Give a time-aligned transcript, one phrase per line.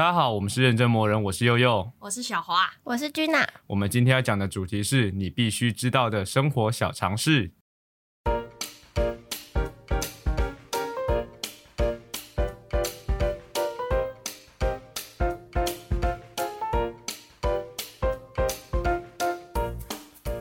[0.00, 3.46] 大家好，我们是认真魔人，我是悠悠，我是小华，我是君娜。
[3.66, 7.52] 我们今天要讲的主题是你必须知道的生活小常识。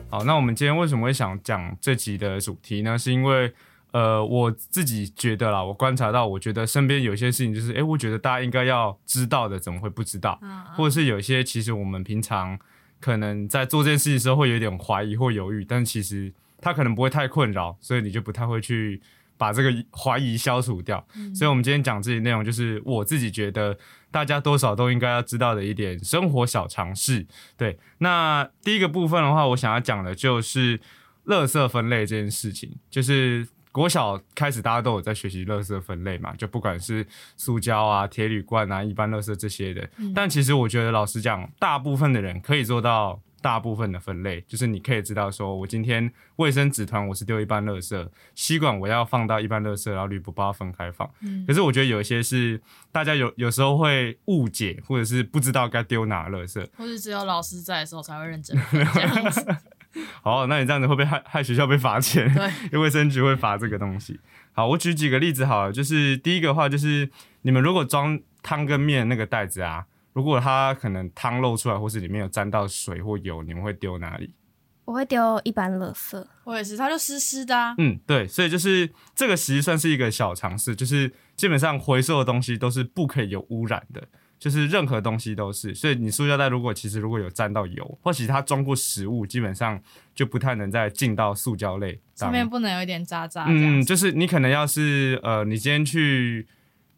[0.09, 2.97] 好，那我们今天为什么会想讲这集的主题呢？
[2.97, 3.53] 是因为
[3.91, 10.39] 呃，我自己觉得啦，我观察到，我觉得身边有些事情，就是哎，我觉得大家应该要知道的，怎么会不知道？
[10.75, 12.59] 或者是有一些其实我们平常
[12.99, 19.01] 可能在做这件事情的时候会有点怀疑或犹豫，但其实它可能不会太困扰，所以你就不太会去
[19.39, 21.03] 把这个怀疑消除掉。
[21.33, 23.75] 所以，我们今天讲这些内容，就是我自己觉得
[24.11, 27.25] 大家多少都应该要知道的一点生活小常识。
[27.57, 30.79] 对，那第一个部分的话，我想要讲的就是
[31.25, 33.47] 垃圾分类这件事情，就是。
[33.71, 37.05] 国小开始，大家都有在学习垃圾分类嘛，就不管是
[37.37, 39.87] 塑胶啊、铁铝罐啊、一般垃圾这些的。
[40.15, 51.09] 但其实我觉得，老实讲，大部分的人可以做到大部分的分类，就是你可以知道，说我今天卫生纸团我是丢一般垃圾，吸管我要放到一般垃圾，然后铝箔包分开放。
[51.47, 52.59] 可是我觉得有一些是
[52.91, 59.45] 大家有有时候会误解，或者是不知道该丢哪垃圾，或是只有老师在的时候才会认真这样子。
[60.23, 62.31] 好，那你这样子会不会害害学校被罚钱？
[62.33, 64.19] 对， 因为卫生局会罚这个东西。
[64.51, 67.09] 好，我举几个例子好了，就是第一个话，就是
[67.43, 74.33] 你们如果装汤跟面那个袋子啊，如果它可能汤漏出来，或是里面有沾到水或油，你们会丢哪里？
[74.85, 76.25] 我会丢一般垃圾。
[76.45, 77.75] 我也是，它就湿湿的。
[77.77, 84.07] 嗯，对，所以就是这个其实算是一个小尝试，就是基本上回收的东西都是不可以有污染的。
[84.39, 89.79] 就是任何东西都是，所以你塑胶袋如果其实如果有沾到油，或许它装过食物，基本上
[90.15, 93.45] 就不太能再进到塑胶类上面，不能有一点渣渣。
[93.49, 96.47] 嗯，就是你可能要是呃，你今天去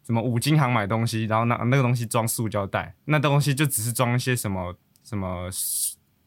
[0.06, 5.50] 什么五金行买东西，然后那那个东西装塑胶袋，那东西就只是装一些什么什么。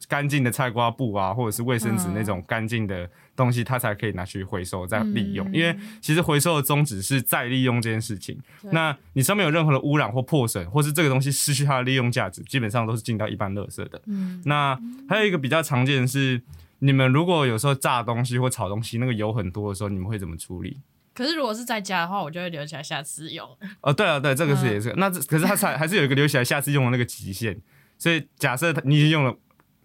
[0.08, 5.46] 干净的菜瓜布啊，或者是卫生纸那种干净的东西，它才可以拿去回收再利用。
[5.53, 8.40] 因为其实回收的宗旨是再利用这件事情。
[8.72, 14.01] 那你上面有任何的污染或破损，或是这个东西失去它的利用价值，基本上都是进到一般垃圾的。
[14.06, 16.41] 嗯那还有一个比较常见的是，
[16.79, 20.79] 你们如果有时候炸东西或炒东西，那个油很多的时候，你们会怎么处理？
[21.13, 23.47] 可是如果是在家的话，我就会留起来下次用。
[23.81, 24.94] 哦，对啊，对，这个是也是。
[24.97, 27.59] 那可是它才 还是有一个留起来下次用的那个极限。
[27.97, 29.35] 所以假设你已经用了。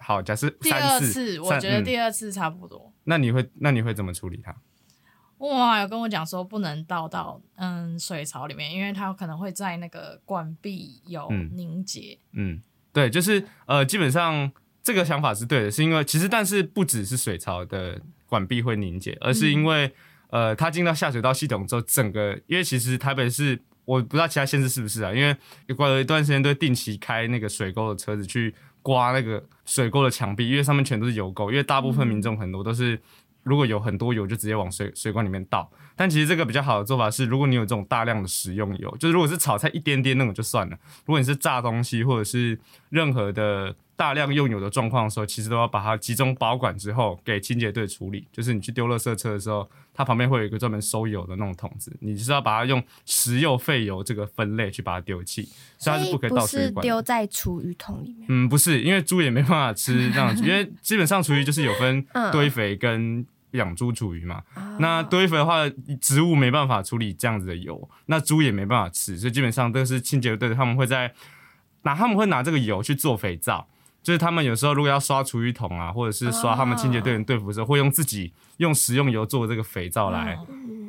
[0.03, 2.90] 好，假设第二次，我觉得第二次差不多。
[3.05, 4.55] 那你会那你会怎么处理它？
[5.39, 12.19] 哇，有跟我讲说不能倒到嗯水槽里面，因为它可能会在那个管壁有凝结。
[12.33, 12.61] 嗯，
[12.93, 14.53] 对，就是呃，基本上
[14.83, 19.91] 这个想法是对的，是因为其实但是不只是水槽的管壁会凝结，而是因为
[20.29, 25.35] 呃，它进到下水道系统之后，整个因为其实台北市我不知道其他县市是不是啊，因为
[25.75, 28.55] 过了一段时间都定期开那个水沟的车子去。
[28.83, 31.51] 刮那个水沟的墙壁，因为上面全都是油垢。
[31.51, 33.01] 因为大部分民众很多都是，
[33.43, 35.71] 如果有很多油，就直接往水水管里面倒。
[35.97, 40.77] 但其实这个比较好的做法是，如果你有这种大量的食用油，就是如果是炒菜一点点那种就算了。
[41.07, 42.59] 如果你是炸东西或者是
[42.89, 43.75] 任何的。
[44.01, 48.27] 大量用油的状况的时候，其实都要把它集中保管之后给清洁队处理。
[48.33, 55.47] 就是你去丢垃圾车的时候，它旁边会有一个专门收油的那种桶子，你就是要把它用食用废油这个分类去把它丢弃，
[55.77, 56.83] 所以它是不可以倒水管。
[56.83, 58.25] 丢在厨余桶里面？
[58.31, 62.03] 嗯，不是，因为猪也没办法吃这样子，因为基本上厨余就是有分
[62.33, 64.43] 堆肥跟养猪厨余嘛。
[64.79, 65.69] 那堆肥的话，
[66.01, 71.13] 植物没办法处理这样子的油，那猪也没办法吃，所以基本上都是清洁队他们会在
[71.83, 73.69] 拿他们会拿这个油去做肥皂。
[74.11, 80.37] 就是他们有时候如果要刷厨余桶啊，或者是刷他们清洁队员队服的时候，会用自己用食用油做这个肥皂来，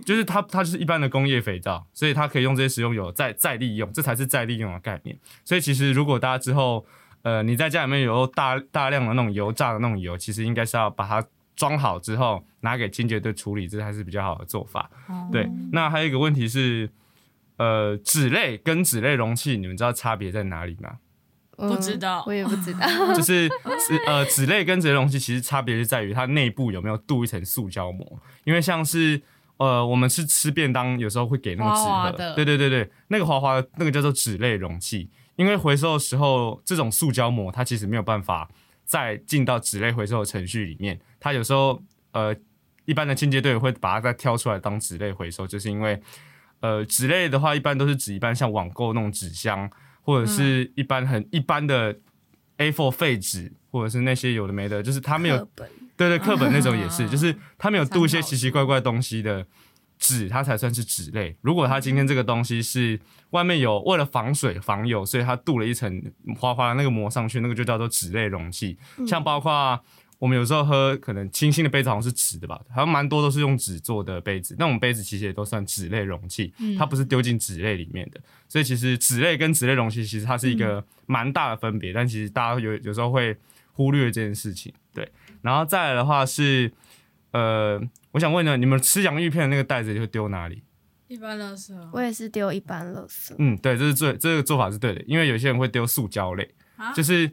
[0.04, 5.16] 就是它它就是一般的工业肥皂，所以它可以用这些食用油再再利用，这才是再利用的概念。
[5.46, 6.84] 所以其实如果大家之后
[7.22, 11.24] 呃你在家里面有大大量的那种油炸的那种油，其实应该是要把它
[11.56, 14.90] 装好之后拿给清洁队处理，这才是比较好的做法。
[15.32, 16.90] 对，那还有一个问题是，
[17.58, 20.98] 呃，纸类跟纸类容器，你们知道差别在哪里吗？
[21.70, 22.88] 不知道，我也不知道。
[23.14, 23.48] 就是
[23.88, 28.20] 纸呃纸类跟纸类容器其实差别就在于它内部有没有镀一层塑胶膜。
[28.44, 29.22] 因为像是
[29.58, 35.10] 呃我们是吃便当，有时候会给那个纸盒，对对对对，那个滑滑的那个叫做纸类容器。
[35.38, 38.50] 因为回收的时候，这种塑胶膜它其实没有办法
[38.86, 41.00] 再进到纸类回收的程序里面。
[41.20, 41.82] 它有时候
[42.12, 42.36] 呃
[42.86, 46.00] 一般的清洁队会把它再挑出来当纸类回收，就是因为
[46.60, 49.70] 呃纸类的话一般都是指一般像网购那种纸箱。
[50.02, 51.96] 或者是一般很一般的
[52.58, 55.48] A4 废纸，或者是那些有的没的，就是他没有
[55.98, 59.46] 对对课本那种也是， 就是他没有镀一些奇奇怪怪东西的
[60.00, 61.38] 纸它才算是纸类。
[61.42, 63.00] 如果它今天这个东西是
[63.30, 66.02] 外面有为了防水防油，所以它镀了一层
[66.40, 68.78] 花花的那个膜上去，那个就叫做纸类容器。
[69.08, 69.80] 像包括
[70.22, 78.22] 我们有时候喝可能清新的杯子好像是纸的吧，好像蛮多都是用纸做的杯子，那我们杯子其实也都算纸类容器，它不是丢进纸类里面的。
[78.48, 83.36] 所以其实纸类跟纸类容器其实它是一个蛮大的分别，但其实大家有有时候会
[83.72, 84.72] 忽略这件事情。
[84.94, 86.72] 对，然后再来的话是
[87.32, 87.82] 呃。
[88.14, 90.62] 我想问呢，你们吃洋芋片的那个袋子会丢哪里？
[91.08, 91.74] 一般垃圾。
[91.94, 93.34] 我也是丢一般垃圾。
[93.38, 96.54] 嗯，对，这是最这个做法是对的，因为有些人会丢塑胶类，
[96.94, 97.32] 就是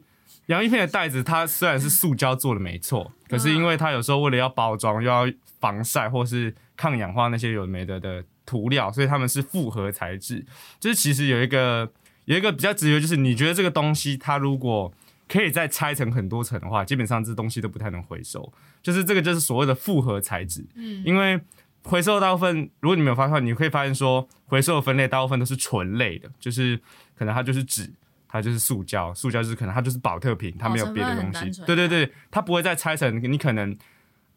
[0.49, 5.25] 洋芋片的袋子，它虽然是塑胶做的没错，可是因为它有时候为了要包装，又要
[5.59, 10.43] 防晒或是抗氧化那些有没的的涂料，所以他们是复合材质。
[10.79, 11.91] 就是其实有一个
[12.25, 14.91] 有一个比较直觉，就是你觉得这个东西它如果
[15.27, 18.51] 可以再拆成很多层的话，基本上这东西都不太能回收。
[18.81, 20.65] 就是这个，就是所谓的复合材质。
[20.73, 21.39] 嗯，因为
[21.83, 26.79] 回收大部分，如果你没有发现，你可以发现说，回收的分类大部分都是纯类的，就是
[27.15, 27.91] 可能它就是纸，
[28.29, 31.61] 它就是塑胶，塑胶就是可能它就是保特瓶，它没有别的东西。
[31.65, 33.75] 对对对，它不会再拆成你可能。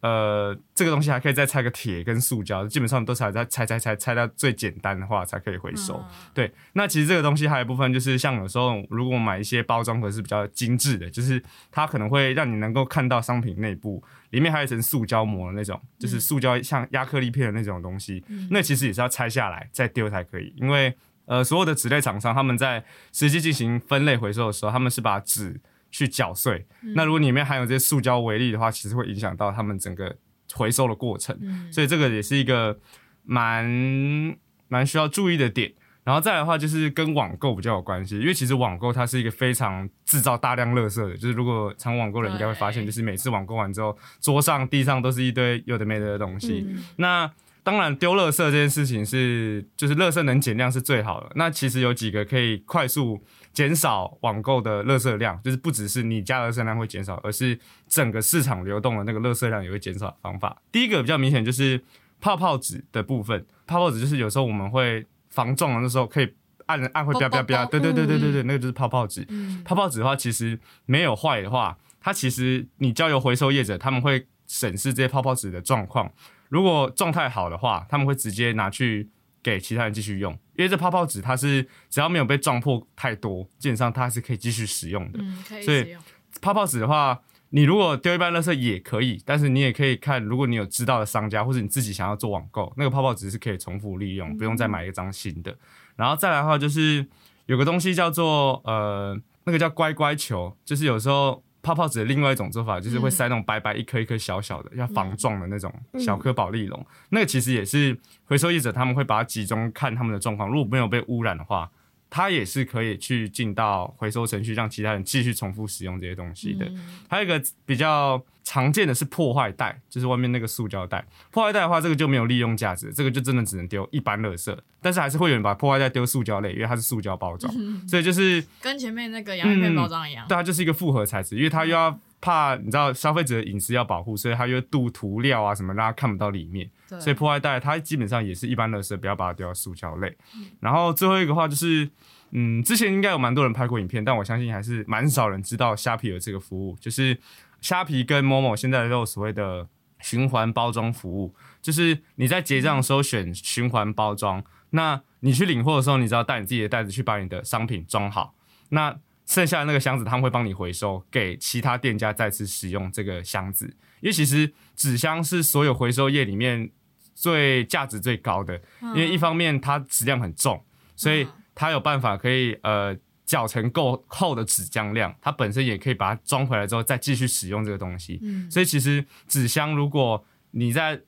[0.02, 6.04] 呃，这个东西还可以再拆个铁跟塑胶，基本上都是在拆拆拆拆到最简单的话才可以回收。
[6.34, 11.40] 对，那其实这个东西还有一部分就是像有时候如果买一些包装盒是比较精致的，就是
[11.70, 20.52] 它可能会让你能够看到商品内部里面还有一层塑胶膜的那种，就是塑胶像亚克力片的那种东西，那其实也是要拆下来再丢才可以。
[20.56, 20.92] 因为
[21.26, 25.60] 呃，所有的纸类厂商他们在实际进行分类回收的时候，他们是把纸。
[25.94, 30.16] 去搅碎，那如果里面含有这些塑胶微粒的话，其实会影响到他们整个
[30.54, 31.38] 回收的过程，
[31.70, 32.78] 所以这个也是一个
[33.24, 34.34] 蛮
[34.68, 35.70] 蛮需要注意的点。
[36.02, 46.66] 然后再来的话，就是跟网购比较有关系，因为其实网购它是一个非常制造大量垃圾的，就是如果常网购人应该会发现，就是每次网购完之后，桌上、地上都是一堆有的没的的东西。
[46.96, 47.30] 那
[47.62, 51.30] 当然丢垃圾这件事情是，就是垃圾能减量是最好的。
[51.34, 53.22] 那其实有几个可以快速。
[53.52, 60.56] 减少网购的垃圾量，就是不只是你家的垃圾量会减少，而是整个市场流动的那个垃圾量也会减少的方法。
[60.72, 61.78] 第一个比较明显就是
[62.18, 66.34] 泡泡纸的部分，泡泡纸就是有时候我们会防撞的时候可以
[66.64, 69.22] 按按会啪啪啪，对对对对对对，那个就是泡泡纸。
[69.66, 76.10] 泡泡纸的话，其实没有坏的话，它其实你交由回收业者，他们会审视这些泡泡纸的状况，
[76.52, 79.08] 如果状态好的话，他们会直接拿去。
[79.44, 85.18] 给其他人继续用，因为这泡泡纸它是只要没有被撞破太多，基本上它是可以继续使用的。
[85.20, 85.96] 嗯，可以所以
[86.40, 95.52] 泡泡纸的话，你如果丢一般垃圾也可以，但是你也可以看，如果你有知道的商家或者你自己想要做网购，那个泡泡纸是可以重复利用，不用再买一张新的。
[95.96, 97.04] 然后再来的话，就是
[97.46, 101.42] 有个东西叫做呃，那个叫乖乖球，就是有时候。
[101.62, 106.86] 泡泡纸的另外一种做法就是会塞那种白白一颗一颗小小的，要防撞的那种小颗保利龙。
[107.10, 111.70] 那个其实也是回收业者他们会把它集中看他们的状况，如果没有被污染的话。
[112.14, 116.70] 它也是可以去进到回收程序，让其他人继续重复使用这些东西的。
[117.08, 121.04] 还有一个比较常见的是破坏袋，就是外面那个塑胶袋。
[121.30, 124.56] 破坏袋的话，这个就没有利用价值，这个就真的只能丢一般垃圾。
[124.80, 127.52] 但是还是会有人把破坏袋丢塑胶类，因为它是塑胶包装，
[127.86, 130.26] 所以就是跟前面那个洋芋片包装一样。
[130.28, 131.98] 对，它就是一个复合材质，因为它又要。
[132.24, 136.70] 怕你知道消费者的隐私要保护，所以它又镀涂料啊什么，让它看不到里面。
[137.00, 140.16] 所以破坏袋它基本上也是一般垃圾，不要把它丢到塑胶类。
[140.60, 141.90] 然后最后一个话就是，
[142.30, 146.76] 嗯，之前应该有蛮多人拍过影片，但我相信还是蛮少人知道虾皮有这个服务。
[146.78, 147.18] 就是
[147.62, 149.66] 虾皮跟某某现在都有所谓的
[150.00, 158.34] 循环包装服务，就是你在结账的时候选循环包装，那你去领货的时候，你只要带你自己的袋子去把你的商品装好，
[158.68, 158.98] 那。
[159.24, 163.64] 剩下的那个箱子，他们会帮你回收，给其他店家再次使用这个箱子。
[164.00, 166.68] 因为其实纸箱是所有回收业里面
[167.14, 170.62] 最价值最高的，因为一方面它质量很重，
[170.96, 172.94] 所以它有办法可以呃
[173.32, 178.20] 搅成够厚的纸浆量，它本身也可以把它装回来之后再继续使用这个东西。
[178.50, 181.00] 所以其实纸箱，如果你在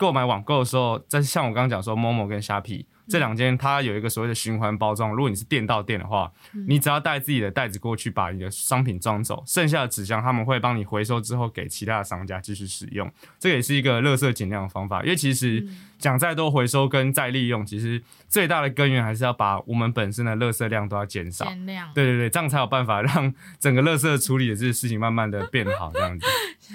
[0.00, 2.86] 购买网购的时候，在像我刚刚讲说，，Momo 跟虾皮。
[3.06, 6.30] 这两间它有一个所谓的循环包装，如果你是店到店的话，
[6.68, 13.10] 你只要带自己的袋子过去，把你的商品装走，剩下的纸箱他们会帮你回收之后给其他的商家继续使用。
[13.40, 15.66] 这也是一个垃圾减量的方法，因为其实
[15.98, 21.46] 讲再多回收跟再利用，其实最大的根源还是要把我们本身的垃圾量都要减少。
[21.46, 21.92] 减量。
[21.92, 26.24] 对对对，这样才有办法让整个垃圾处理的这个事情慢慢的变好，这样子。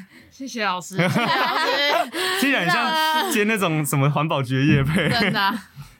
[0.32, 2.12] 谢谢老师， 谢谢老师。
[2.42, 5.54] 听起来像 接那种什么环保局的业配，真的。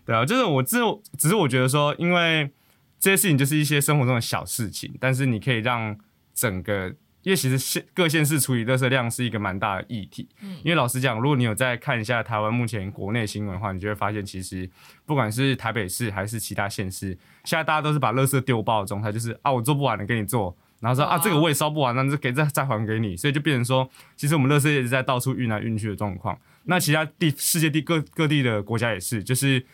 [0.06, 0.78] 对啊，就是我只
[1.18, 2.52] 只是我觉得说，因为
[3.00, 5.98] 这些事情就是一些生活中的小事情，但是你可以让
[6.34, 10.30] 整个因为其实县各县市处理垃圾量是一个蛮大的议题。
[10.42, 14.70] 嗯，因为老实讲，如果你有再看一下台湾目前国内新闻的话，你就会发现，其实
[15.08, 26.38] 不管是台北市还是其他县市，现在大家都是把垃圾丢包的状态，就是啊，我做不完了给你做，然后说啊，这个我也烧不完，那就给再再还给你，所以就变成说，其实我们乐色一直在到处运来运去的状况。
[26.66, 29.66] 那其他地世界地各各地的国家也是，就是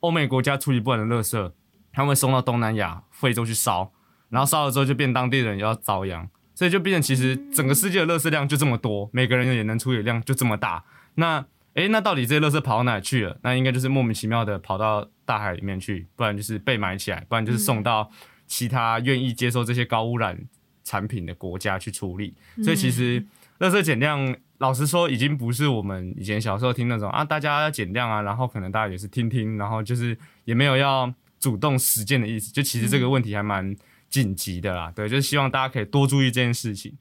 [0.00, 1.54] 欧美国家处理不完的乐色，
[1.92, 3.92] 他们会送到东南亚、非洲去烧，
[4.30, 6.28] 然后烧了之后就变当地人要遭殃。
[6.54, 10.82] 所以就变成，其实整个世界的乐色量就这么多，每个人也能处理量就这么大。
[11.16, 11.44] 那，
[11.74, 13.38] 诶，那到底这些垃圾跑到哪去了？
[13.42, 18.10] 那应该就是莫名其妙的跑到大海里面去，不然就是被埋起来，不然就是送到
[18.46, 20.38] 其他愿意接受这些高污染
[20.84, 22.34] 产品的国家去处理。
[22.62, 23.24] 所以其实
[23.58, 32.52] 垃圾减量，老实说，已经不是我们以前小时候听那种啊，大家要减量啊，然后可能大家也是听听，然后就是也没有要主动实践的意思。
[32.52, 33.76] 就其实这个问题还蛮。
[34.08, 36.96] 紧急的啦，对，就是希望大家可以多注意这件事情。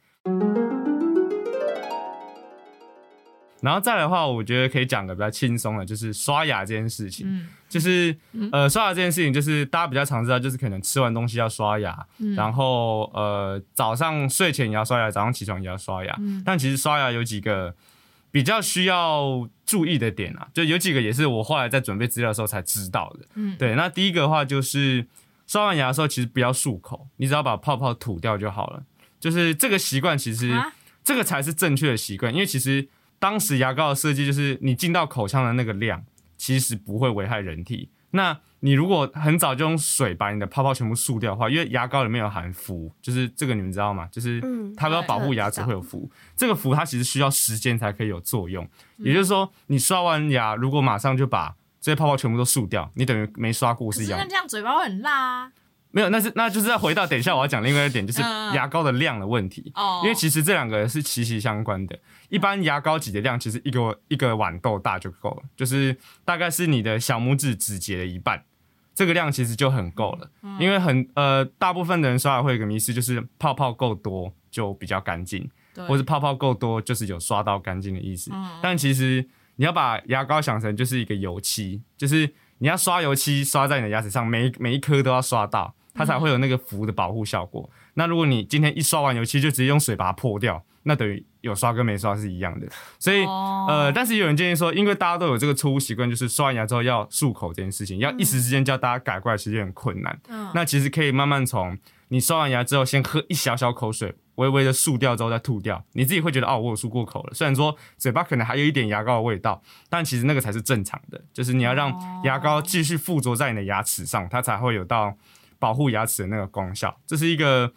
[3.66, 7.26] 然后再来的话，我觉得可以讲个比较轻松的，就是刷牙这件事情。
[7.28, 8.16] 嗯，就是
[8.52, 12.06] 呃，刷牙这件事情，就是大家比较常知道，就是可能吃完东西要刷牙，
[12.36, 16.16] 然后呃，早上睡前也要刷牙，早上起床也要刷牙。
[16.46, 17.76] 但其实刷牙有几个
[18.32, 23.26] 比较需要注意的点啊，就有几个也是我后来在准备资料的时候才知道的。
[23.34, 25.08] 嗯，对，那第一个的话就是。
[25.48, 28.82] 刷完牙的时候，其实不要漱口，你只要把泡泡吐掉就好了。
[29.20, 30.52] 就是这个习惯，其实
[31.04, 32.34] 这个才是正确的习惯。
[32.34, 32.88] 因为其实
[33.26, 36.06] 当时牙膏的设计就是，你进到口腔的那个量，
[36.38, 37.90] 其实不会危害人体。
[38.12, 44.08] 那你如果很早就用水把你的泡泡全部漱掉的话，因为牙膏里面有含氟，就是这个你们知道吗？
[44.12, 44.40] 就是
[44.78, 48.70] 它要保护牙齿会有氟，这个氟它其实需要时间才可以有作用。
[48.98, 54.20] 也就是说，你刷完牙如果马上就把这些泡泡全部都漱掉，你等于没刷过是一样。
[54.20, 55.52] 那这样嘴巴会很辣啊？
[55.96, 58.22] 没有，那是那就是要回到等一下我要讲另外一点，就是
[58.54, 59.72] 牙膏的量的问题。
[59.76, 60.02] 哦。
[60.04, 61.98] 因为其实这两个是息息相关的。
[62.28, 68.44] 一般牙膏挤的量其实一个一个豌豆大就够了，就是大概是你的小拇指指节的一半，
[68.94, 70.30] 这个量其实就很够了。
[70.60, 75.50] 因为很呃，大部分的人刷牙会有个迷思，就是泡泡够多就比较干净，
[75.88, 78.30] 或者泡泡够多就是有刷到干净的意思。
[78.34, 78.60] 嗯。
[78.62, 79.26] 但其实。
[79.58, 87.68] 你要把牙膏想成就是一个油漆，就是你要刷油漆刷在你的牙齿上，每每一颗都要刷到，它才会有那个氟的保护效果。
[87.96, 92.68] 那如果你今天一刷完油漆就直接用水把它破掉，那等于有刷跟没刷是一样的。
[93.00, 100.20] 所以呃，但是有人建议说，因为大家都有这个错误习惯，就是刷完牙之后要漱口这件事情，要一时之间叫大家改过来其实很困难。
[100.54, 101.78] 那其实可以慢慢从
[102.10, 104.14] 你刷完牙之后先喝一小小口水。
[104.36, 107.34] 微微的漱掉之后再吐掉，你自己会觉得哦，我有漱过口了。
[107.34, 111.24] 虽然说嘴巴可能还有一点牙膏的味道，但其实那个才是正常的。
[111.32, 111.90] 就是你要让
[112.26, 115.16] 牙膏继续附着在你的牙齿上，它才会有到
[115.60, 116.96] 保护牙齿的那个功效。
[117.06, 117.72] 这是一个，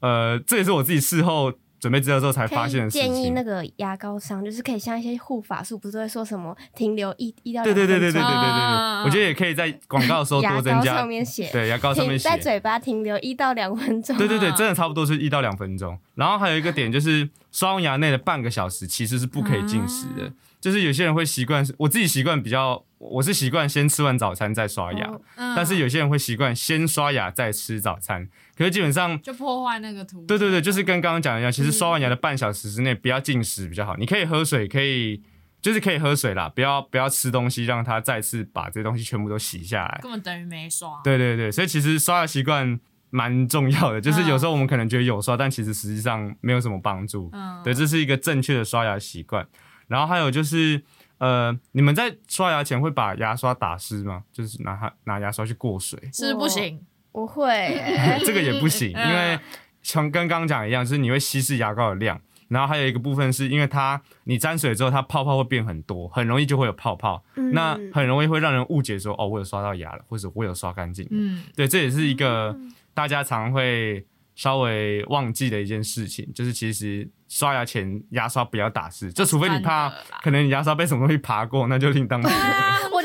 [0.00, 1.52] 呃，这也是我自己事后。
[1.82, 3.12] 准备资料之后才发现的事情。
[3.12, 7.74] 建议那个牙膏商就是可以像一些护发素，不是会说什么停留一一到两分钟。
[7.74, 10.94] 对对对对对对对对，我觉得也可以在广告的时候多增加。
[10.94, 14.16] 上面写对牙膏上面写在嘴巴停留一到两分钟。
[14.16, 15.98] 对对对，真的差不多是一到两分钟。
[16.14, 20.32] 然后还有一个点就是刷牙内的半个小时其实是不可以进食的。
[20.60, 25.10] 就是有些人会习惯，我自己习惯比较，我是习惯先吃完早餐再刷牙。
[25.56, 28.28] 但是有些人会习惯先刷牙再吃早餐。
[28.56, 30.24] 可是基本上就破坏那个图。
[30.24, 33.96] 对对对，就是跟刚刚讲的一样，其实刷完牙的半小时之内不要进食比较好。
[33.96, 35.20] 你可以喝水，可以
[35.60, 39.98] 就是可以喝水啦，不要不要吃东西，让它再次把这些东西全部都洗下来。
[40.00, 41.00] 根本等于没刷。
[41.02, 42.78] 对对对，所以其实刷牙习惯
[43.12, 44.00] 蛮重要的。
[44.00, 47.30] 就是有时候我们可能觉得有刷，但其实实际上没有什么帮助。
[47.32, 47.62] 嗯。
[47.62, 49.46] 对，这是一个正确的刷牙习惯。
[49.86, 50.82] 然后还有就是，
[51.18, 54.24] 呃，你们在刷牙前会把牙刷打湿吗？
[54.32, 55.98] 就是拿它拿牙刷去过水？
[56.12, 56.80] 是不行。
[57.12, 57.78] 不会，
[58.24, 59.38] 这个也不行，因为
[59.82, 71.06] 像跟刚刚讲一样，就是你会稀释牙膏的量，然后还有一个部分是因为它你沾水之后，它泡泡会变很多，很容易就会有泡泡，那很容易会让人误解说哦，我有刷到牙了，或者我有刷干净。
[71.10, 72.58] 嗯，对，这也是一个
[72.94, 79.90] 大家常会稍微忘记的一件事情，就是其实刷牙前牙刷不要打湿，就除非你怕
[80.22, 83.01] 可能你牙刷被什么东西爬过，那就另当别论。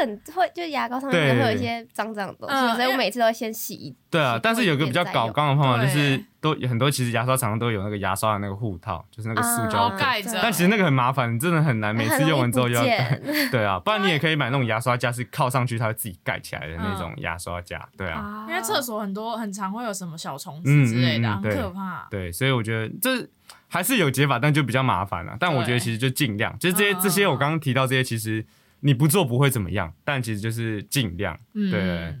[0.00, 3.94] 很会，就牙膏上面会有一些脏脏的东西，所以我每次都会先洗。
[4.10, 10.40] 对啊，但是有个比较搞刚的方法，就是都很多其实牙刷厂都有那个牙刷的那个护套，就是那个塑胶盖着。
[10.42, 13.20] 但其实那个很麻烦，真的很难，每次用完之后要盖。
[13.52, 17.88] 对啊，不然你也可以买那种牙刷架，是靠上去它会自己盖起来的那种牙刷架。
[17.96, 22.08] 对啊，因为厕所很多很常会有什么小虫子之类的，很可怕。
[22.10, 23.28] 对，所以我觉得这
[23.68, 25.36] 还是有解法，但就比较麻烦了。
[25.38, 28.44] 但我觉得其实就尽量，就是这些这些我刚刚提到这些，其实。
[28.80, 31.38] 你不做不会怎么样，但其实就是尽量。
[31.52, 32.14] 对。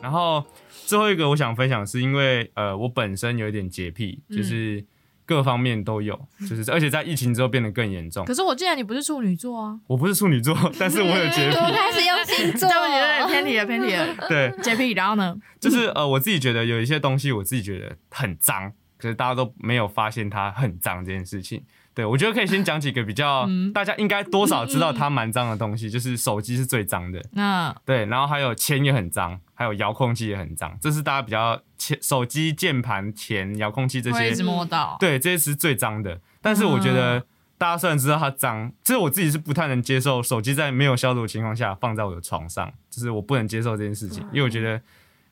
[0.00, 0.44] 然后
[0.86, 4.84] 最后一个我想分享是因为呃我本身有一点洁癖，就是
[5.24, 8.24] 各方面都有，就是而且在疫情之后变得更严重。
[8.24, 11.54] 可是我记得你不是处女座啊，我不是处女座， 但是我有洁癖。
[11.72, 14.16] 开始用星座，对不起，偏题了，偏题了。
[14.28, 14.90] 对，洁癖。
[14.90, 21.62] 然后呢，就是呃我自己觉得有一些东西我自己觉得很脏，可是大家都没有发现它很脏这件事情。
[21.94, 27.22] 对，我觉得可以先讲几个比较大家应该多少知道它蛮脏的东西，就是手机是最脏的。
[27.32, 34.96] 那对，然后还有钱也很脏，还有遥控器也很脏，这是大家比较钱手机键盘、钱、遥控器这些一直摸到。
[34.98, 36.18] 对，这些是最脏的。
[36.40, 37.26] 但是我觉得
[37.58, 44.80] 大家虽然知道它脏，其实我自己是不太能接受手机在没有消毒的情况下放在我的床上，就是我不能接受这件事情，因为我觉得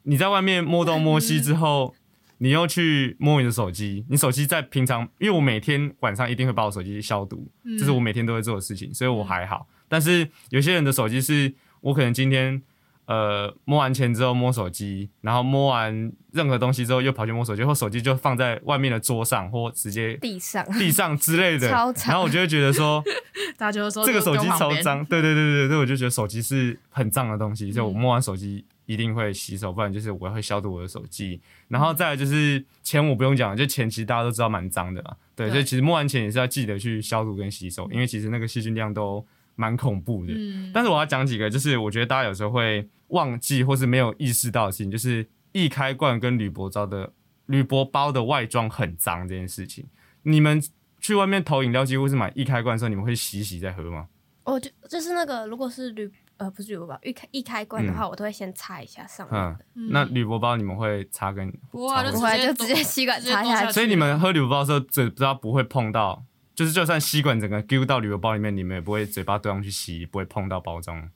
[0.02, 1.94] 你在外面摸东摸西之后。
[2.42, 7.46] 你又去摸你的手机，你手机在平常，因为我每天晚上一定会把我手机消毒，
[7.78, 9.68] 这是我每天都会做的事情，所以我还好。
[9.88, 12.62] 但是有些人的手机是我可能今天
[13.04, 20.64] 呃摸完钱之后摸手机，然后摸完任何东西之后又跑去摸手机，或手机就放在外面的桌上或直接地上。
[20.78, 23.04] 地上之类的，然后我就会觉得说，
[23.58, 28.64] 大家就说这个手机超脏，对对对对对，我就觉得手机是很脏的东西，就我摸完手机。
[28.90, 31.40] 一定会洗手，不然就是我会消毒我的手机。
[31.68, 35.14] 然后再来就是钱，我不用讲，就钱其实大家都知道蛮脏的嘛。
[35.36, 40.32] 对，所以其实摸完钱也是要记得去消毒跟洗手，因为其实那个细菌量都蛮恐怖的。
[40.34, 40.72] 嗯。
[40.74, 47.12] 但是我要讲几个，就是我觉得大家有时候会忘记或是没有意识到的事情，就是易开罐跟铝箔包的
[47.46, 49.86] 铝箔包的外装很脏这件事情。
[50.24, 50.60] 你们
[50.98, 54.08] 去外面投饮料几乎是买易开罐的时候，你们会洗洗再喝吗？
[54.42, 56.10] 哦，就就是那个，如果是铝。
[56.40, 59.58] 呃，不是铝箔包，一开一开关的话，我都会先擦一下上面的。
[59.90, 63.72] 那铝箔包你们会擦跟不会，就直接吸管擦下去。
[63.72, 71.10] 所以你们喝铝箔包的时候，嘴不知道不会碰到，就是就算吸管整个丢到铝箔包里面，你们也不会嘴巴对上去吸，不会碰到包装，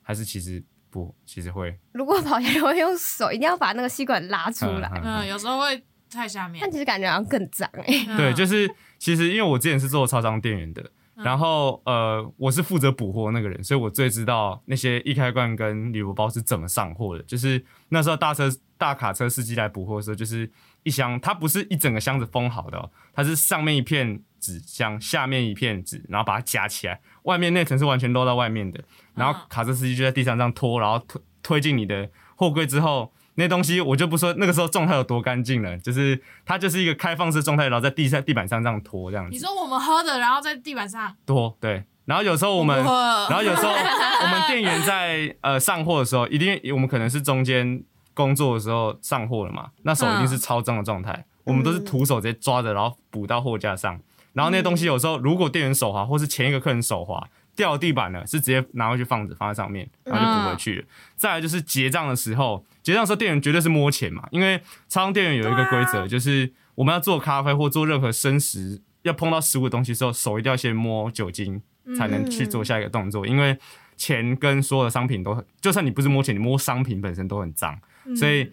[0.00, 1.78] 还是其实不，其实会。
[1.92, 4.90] 如果跑下去会用手，一定要把那个吸管拉出来。
[5.04, 6.58] 嗯，有时候会太下面。
[6.58, 8.16] 但其实感觉好像更脏哎。
[8.16, 10.90] 对，就是其实因为我之前是做超商店员的。
[11.24, 17.22] 然后呃，我是负责补货那个人，所以我最知道那些易开罐跟铝箔包是怎么上货的。
[17.24, 20.50] 就是那时候大车大卡车司机来补货的时候，就是
[20.82, 28.82] 一箱，它不是一整个箱子封好的，哦它是上面一片纸箱，下面一片纸，然后把它夹起来，外面那层是完全露到外面的。
[29.14, 33.12] 然后卡车司机就在地上这样拖，然后推推进你的货柜之后。
[33.36, 39.30] 那东西我就不说那个时候状态有多干净了，就是它就是一个开放式状态，然后在地上地板上这样拖这样子。
[39.30, 41.84] 你说我们喝的，然后在地板上拖，对。
[42.04, 47.82] 然后有时候我们，然后有时候我们店员在呃上货的时候，一定我们可能是中间
[48.14, 54.00] 工作的时候上货了嘛，那手一定是超脏的状态，我们都是徒手直接抓着，然后补到货架上。
[54.32, 57.28] 然后那些东西有时候如果店员手滑，或是前一个客人手滑。
[57.60, 60.86] 掉地板了，是直接拿回去放着，放在上面，然后就补回去了。
[61.14, 64.56] 再来就是结账的时候，结账时候店员绝对是摸钱嘛，因为
[64.88, 71.60] 超商店员有一个规则，就是我们要做咖啡或做任何生食，要碰到食物的东西时候，手一定要先摸酒精，
[71.98, 73.26] 才能去做下一个动作。
[73.26, 73.58] 因为
[73.98, 77.78] 钱跟所有的商品都很，就算你不是摸钱，你摸商品本身都很脏，
[78.16, 78.50] 所以。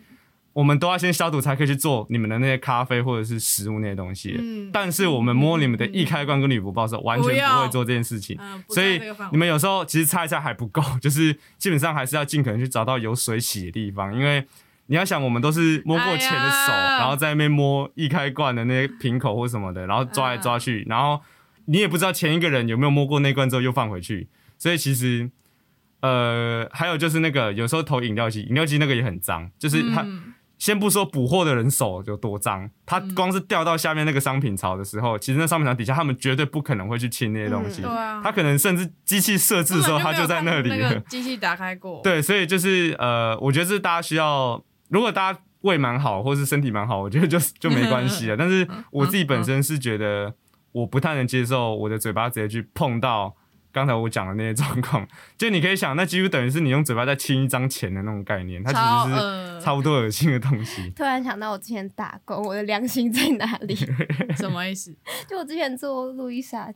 [0.58, 4.36] 我们都要先消毒，才可以去做你们的那些咖啡或者是食物那些东西。
[4.40, 8.36] 嗯，但是我们摸你们的易开罐跟铝箔包的时候，完全不会做这件事情。
[8.70, 9.00] 所以
[9.32, 14.44] 你们有时候其实擦一下还不够， 就是基本上还是要尽可能去找到有水洗的地方，因为
[14.88, 21.22] 你要想，我们都是摸过钱的手，然后在那边摸易开罐的那些瓶口或什么的，然后抓来抓去，然后
[21.66, 25.30] 你也不知道前一个人有没有摸过那罐之后又放回去，所以其实
[26.02, 30.04] 呃，还有就是那个有时候投饮料机，饮料机那个也很脏，就是它。
[30.58, 37.82] 先不说补货的人手有多脏，他光是掉到下面那个商品槽的时候，其实那商品槽底下他们绝对不可能会去清那些东西。
[37.82, 40.70] 对啊，他可能甚至机器设置的时候，他就在那里。
[40.70, 42.02] 了机器打开过。
[42.04, 48.36] 对，所以就是呃，我觉得是大家需要，如果大家胃蛮好，或是身体蛮好，我觉得就 就没关系了。
[48.36, 50.34] 但是我自己本身是觉得，
[50.72, 53.36] 我不太能接受我的嘴巴直接去碰到。
[53.78, 60.90] 刚才我讲的那些状况， 就你可以想，那几乎等于是你用嘴巴在亲一张钱的那种概念，它其实是差不多恶心的东西。
[60.98, 63.76] 突然想到我之前打工，我的良心在哪里？
[64.36, 64.92] 什么意思？
[65.30, 66.74] 就我之前做路易莎？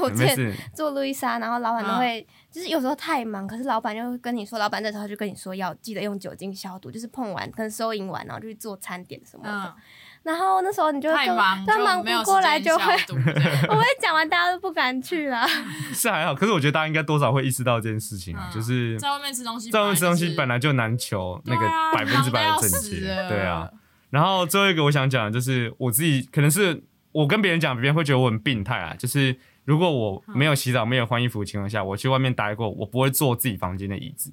[0.00, 9.74] 我之前做路易莎，然后老板都会，就是有时候太忙，可是老板就跟你说，老板这时候就跟你说要记得用酒精消毒，就是碰完跟收银完，然后就去做餐点什么的。
[10.22, 12.92] 然后那时候你就太忙，他忙不过来就会，
[13.68, 15.46] 我会讲完大家都不敢去了。
[15.94, 23.70] 是还好，可是我觉得大家应该多少会意识到这件事情，就是在外面吃东西，在外面吃东西本来就难求那个百分之百的正确，对啊。
[24.10, 28.94] 然后最后一个我想讲的就是我自己，可能是我跟别人讲，别人会觉得我很病态啊。
[28.98, 34.32] 就是如果我没有洗澡、没有换衣服的情况下，我去外面待过，我不会坐自己房间的椅子，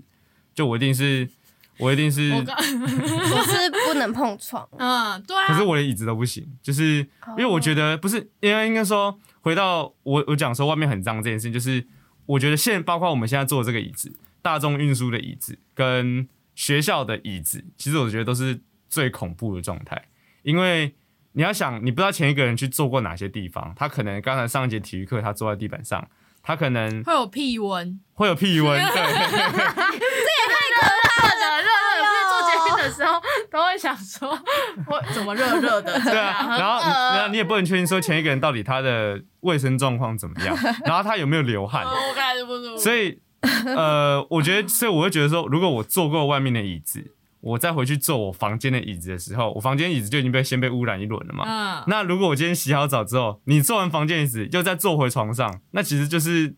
[0.53, 1.29] 就我一定是。
[1.77, 2.37] 我一定是，我
[3.43, 4.67] 是不能碰床。
[4.77, 5.47] 嗯，对啊。
[5.47, 6.97] 可是我连椅子都不行，就是
[7.29, 11.85] 因为我觉得不是，因为应该说回到我我讲说外面很脏这件事情，就是
[12.25, 20.05] 我觉得现包括我们现在坐这个椅子，大众运输的椅子跟学校的椅子，其实我觉得都是最恐怖的状态，
[20.43, 20.95] 因为。
[21.37, 26.07] 你要想，你不知道前一个人去坐过哪些地方，他可能刚才上一节体育课，他坐在地板上，
[26.41, 29.51] 他可能会有屁温，会有屁温，对， 这也太
[30.71, 31.99] 可怕了，热热的。
[31.99, 33.13] 不是坐捷运的时候
[33.51, 34.29] 都会想说，
[34.87, 35.99] 我怎么热热的？
[35.99, 36.79] 对啊，然后
[37.15, 40.55] 然后你也不能确定说前一个人到底他的卫生状况怎么样，
[40.85, 42.77] 然后他有没有流汗，我感觉不舒服。
[42.77, 43.19] 所以
[43.75, 47.11] 呃，我觉得，所以我会觉得说，如果我坐过外面的椅子。
[47.45, 51.45] 我再回去坐我房间的椅子的时候，我房间椅子就已经被先被污染一轮了嘛。
[51.45, 51.83] 嗯。
[51.85, 56.55] 那如果我今天洗好澡之后，你坐完房间椅子又再坐回床上，那其实就是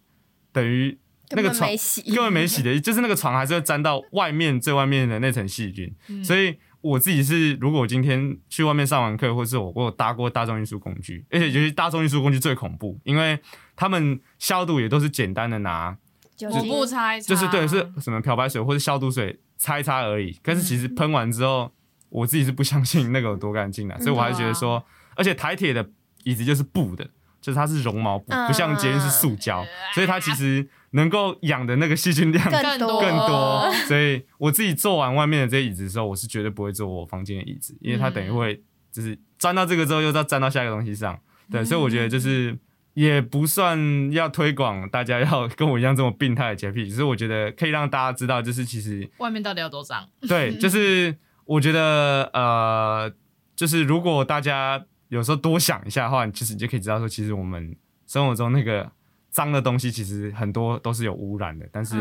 [0.54, 0.98] 等于
[1.32, 1.70] 那个床
[2.06, 5.94] 根本没洗的，就是那个床还是会沾到外面最外面的那层细菌。
[6.24, 13.40] 所以我自己是，如果我今天去外面上完课，或者是我我有搭过大众运输工具，而且尤其大众运输工具最恐怖，因为
[13.76, 15.98] 他们消毒也都是简单的拿
[16.42, 19.40] 抹布擦，就是对，是什么漂白水或者消毒水。
[19.60, 21.72] 擦一擦而已，可是其实喷完之后，
[22.10, 24.86] 我自己是不相信那个有多干净的，所以我还是觉得说，
[25.16, 25.84] 而且台铁的
[26.26, 27.10] 椅子就是布的，
[27.42, 33.72] 就是它是绒毛布，不像捷运是塑胶，所以它其实能够养的那个细菌量更多更多。
[33.88, 41.20] 所以我自己坐完外面的这些椅子的时候，我是绝对不会坐我房间的椅子，因为它等于会就是粘到这个之后，又再粘到下一个东西上。
[41.52, 42.58] 对，所以我觉得就是。
[42.98, 50.04] 也不算要推广大家要跟我一样这么病态的洁癖，只是我觉得可以让大家知道，就是其实外面到底要多脏。
[50.28, 53.14] 对，就是我觉得呃，
[53.56, 58.92] 就是如果大家有时候多想一下的话，其实你就可以知道说，其实我们生活中那个
[59.30, 61.68] 脏的东西，其实很多都是有污染的。
[61.72, 61.96] 但是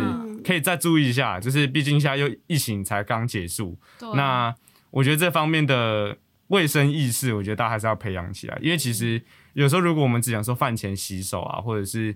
[0.45, 3.79] 可以再注意一下，就是毕竟现在又疫情才刚结束，
[4.15, 4.55] 那
[4.91, 6.17] 我觉得这方面的
[6.49, 9.23] 卫生意识，我觉得大家还是要培养起来，因为其实。
[9.57, 12.15] 有时候，如果我们只想说饭前洗手啊，或者是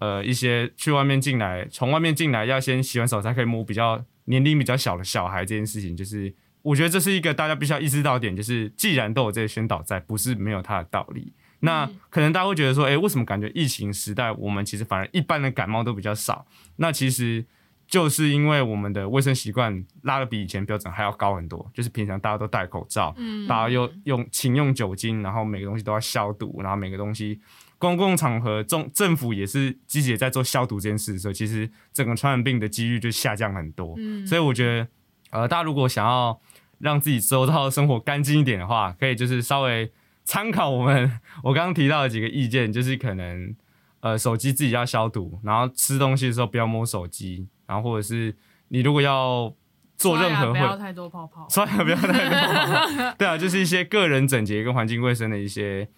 [0.00, 11.32] 呃一些去外面进来，从外面进来要先洗完手才可以摸比较年龄比较小的小孩这件事情，就是我觉得这是一个大家必须要意识到点，就是既然都有这些宣导在，不是没有它的道理。
[11.60, 16.46] 那可能大家会觉得说，哎，为什么感觉疫情时代我们其实反而一般的感冒都比较少？
[16.76, 17.44] 那其实。
[17.90, 27.40] 就是因为我们的卫生习惯拉的比以前标准还要高很多，就是平常大家都戴口罩，嗯，大家又用勤用酒精，然后每个东西都要消毒，然后每个东西
[27.78, 33.96] 公共场合政政府也是积极在做消毒这件事的时候，其实整个传染病的几率就下降很多。
[33.98, 34.88] 嗯，所以我觉得，
[35.30, 36.40] 呃，大家如果想要
[36.80, 39.92] 让自己周遭的生活干净一点的话，可以就是稍微
[40.24, 43.54] 参考我们 我刚刚提到的几个意见，就是可能
[44.00, 47.46] 呃手机自己要消毒，然后吃东西的时候不要摸手机。
[47.66, 48.34] 然后或者是
[48.68, 49.54] 你如果要
[49.96, 53.14] 做任何，不要太多泡泡， 刷牙不要太多泡泡。
[53.16, 55.88] 对啊，就是一些个人整洁跟环境卫生的一些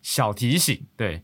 [0.00, 0.86] 小提醒。
[0.96, 1.22] 对，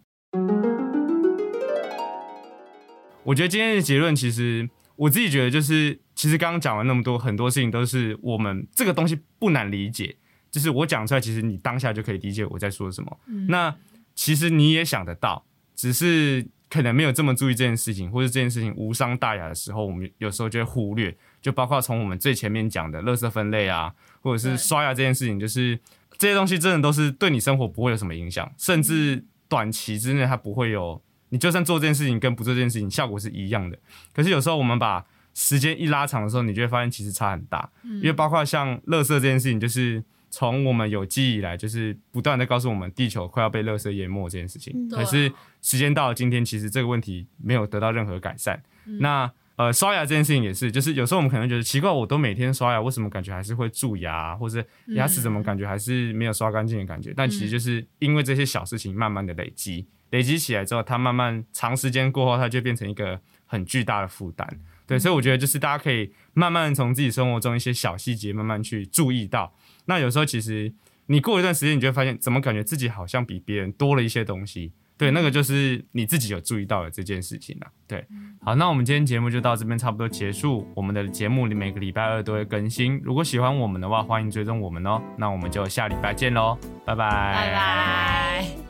[3.24, 10.16] 我觉得今天的结论其实我自己觉得就是，其实刚刚讲完那么多，很多事情都是我们这个东西不难理解，
[10.50, 13.16] 就是我讲出来，其实你当下就可以理解我在说什么。
[13.48, 13.72] 那
[14.16, 15.44] 其实你也想得到，
[15.76, 16.48] 只是。
[16.68, 21.16] 可能没有这么注意这件事情，或者这件事情无伤大雅的时候，我们有时候就会忽略。
[21.40, 25.78] 就包括从我们最前面讲的垃圾分类啊，或者是刷牙这件事情，就是
[26.18, 31.00] 这些东西真的都是对你生活不会有什么影响，甚至短期之内它不会有。
[31.28, 33.78] 你就算做这件事情跟不做这件事情效果是一样的。
[34.12, 37.70] 可是有时候我们把时间一拉长的时候，你就会发现其实差很大。
[37.84, 40.02] 因为包括像垃圾这件事情，就是。
[40.28, 44.86] 从我们有记忆以来，就是不断的告诉我们地球快要被垃圾淹没这件事情。
[44.90, 48.60] 可是时间到了今天，其实这个问题没有得到任何改善。
[49.00, 57.14] 那呃，刷牙这件事情也是，就是有时候我们可能觉得奇怪，我都每天刷牙，为什么感觉还是会蛀牙，或者牙齿怎么感觉还是没有刷干净的感觉？
[57.16, 64.46] 但其实就是因为这些小事情慢慢的累积，累积起来之后，它慢慢长时间过后，它就变成一个很巨大的负担。
[64.86, 69.52] 对，所以我觉得就是大家可以慢慢从自己生活中一些小细节慢慢去注意到。
[69.86, 70.72] 那有时候其实
[71.06, 74.72] 你过一段时间，你就会发现，怎么感觉自己好像比别人多了一些东西？
[74.98, 77.66] 对，那个就是你自己有注意到的这件事情了。
[77.86, 78.02] 对，
[78.40, 80.66] 好，那我们今天节目就到这边差不多结束。
[80.74, 85.02] 我们的节目每个礼拜二都会更新，如果喜欢我们的话，欢迎追踪我们哦。
[85.18, 88.65] 那我们就下礼拜见喽，拜拜，拜拜。